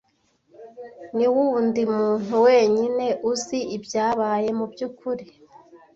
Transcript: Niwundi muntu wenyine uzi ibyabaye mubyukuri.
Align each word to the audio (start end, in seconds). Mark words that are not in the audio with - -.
Niwundi 1.15 1.81
muntu 1.95 2.33
wenyine 2.47 3.07
uzi 3.31 3.59
ibyabaye 3.77 4.49
mubyukuri. 4.57 5.25